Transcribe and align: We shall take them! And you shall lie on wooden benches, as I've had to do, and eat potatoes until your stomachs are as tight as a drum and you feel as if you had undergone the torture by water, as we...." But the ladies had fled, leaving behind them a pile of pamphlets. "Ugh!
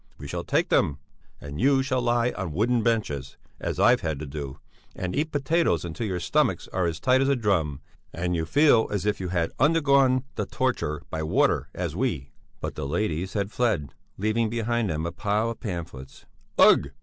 We 0.17 0.27
shall 0.27 0.43
take 0.43 0.69
them! 0.69 0.97
And 1.39 1.61
you 1.61 1.83
shall 1.83 2.01
lie 2.01 2.31
on 2.31 2.53
wooden 2.53 2.81
benches, 2.81 3.37
as 3.59 3.79
I've 3.79 4.01
had 4.01 4.17
to 4.17 4.25
do, 4.25 4.57
and 4.95 5.15
eat 5.15 5.31
potatoes 5.31 5.85
until 5.85 6.07
your 6.07 6.19
stomachs 6.19 6.67
are 6.69 6.87
as 6.87 6.99
tight 6.99 7.21
as 7.21 7.29
a 7.29 7.35
drum 7.35 7.81
and 8.11 8.35
you 8.35 8.47
feel 8.47 8.87
as 8.89 9.05
if 9.05 9.19
you 9.19 9.27
had 9.27 9.51
undergone 9.59 10.23
the 10.33 10.47
torture 10.47 11.03
by 11.11 11.21
water, 11.21 11.69
as 11.75 11.95
we...." 11.95 12.31
But 12.61 12.73
the 12.73 12.87
ladies 12.87 13.33
had 13.33 13.51
fled, 13.51 13.93
leaving 14.17 14.49
behind 14.49 14.89
them 14.89 15.05
a 15.05 15.11
pile 15.11 15.51
of 15.51 15.59
pamphlets. 15.59 16.25
"Ugh! 16.57 16.89